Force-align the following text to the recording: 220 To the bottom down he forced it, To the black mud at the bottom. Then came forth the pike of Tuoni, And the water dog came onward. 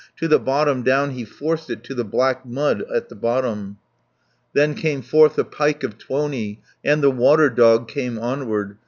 220 0.17 0.19
To 0.27 0.31
the 0.39 0.43
bottom 0.43 0.81
down 0.81 1.11
he 1.11 1.23
forced 1.23 1.69
it, 1.69 1.83
To 1.83 1.93
the 1.93 2.03
black 2.03 2.43
mud 2.43 2.81
at 2.91 3.09
the 3.09 3.15
bottom. 3.15 3.77
Then 4.53 4.73
came 4.73 5.03
forth 5.03 5.35
the 5.35 5.45
pike 5.45 5.83
of 5.83 5.99
Tuoni, 5.99 6.57
And 6.83 7.03
the 7.03 7.11
water 7.11 7.51
dog 7.51 7.87
came 7.87 8.17
onward. 8.17 8.77